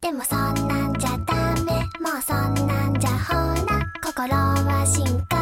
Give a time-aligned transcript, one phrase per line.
[0.00, 1.72] でもそんなんじゃダメ。
[2.00, 3.34] もうそんなんじゃほ
[3.66, 5.35] ら心は進化。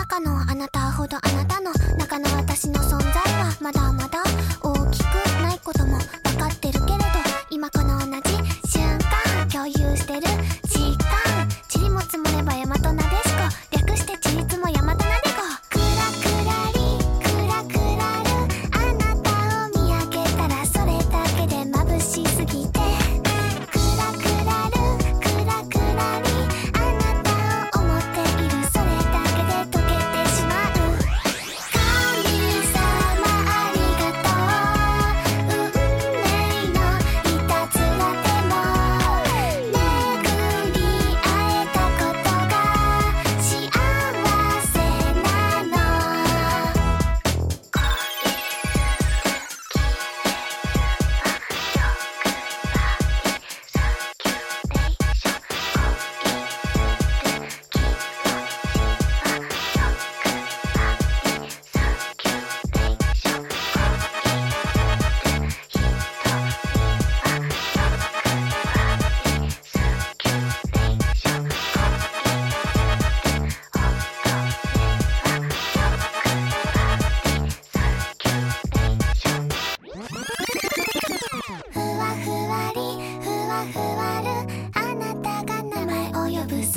[0.00, 4.09] 中のあなたほどあなたの中の私の存在はまだまだ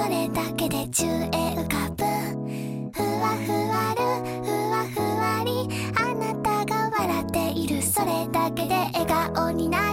[0.03, 1.07] それだけで宙へ
[1.55, 2.03] 浮かぶ。
[2.91, 4.03] ふわふわる
[4.43, 5.69] ふわふわり。
[5.95, 7.81] あなたが笑っている。
[7.81, 9.92] それだけで笑顔にな